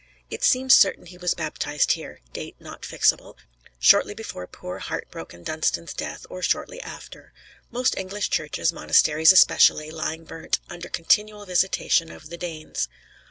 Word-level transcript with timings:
It 0.31 0.43
seems 0.43 0.73
certain 0.73 1.05
he 1.05 1.19
was 1.19 1.35
baptized 1.35 1.91
here; 1.91 2.21
date 2.33 2.55
not 2.59 2.81
fixable; 2.81 3.35
shortly 3.77 4.15
before 4.15 4.47
poor 4.47 4.79
heart 4.79 5.11
broken 5.11 5.43
Dunstan's 5.43 5.93
death, 5.93 6.25
or 6.27 6.41
shortly 6.41 6.81
after; 6.81 7.33
most 7.69 7.95
English 7.95 8.31
churches, 8.31 8.73
monasteries 8.73 9.31
especially, 9.31 9.91
lying 9.91 10.23
burnt, 10.23 10.59
under 10.71 10.89
continual 10.89 11.45
visitation 11.45 12.09
of 12.11 12.31
the 12.31 12.37
Danes. 12.37 12.87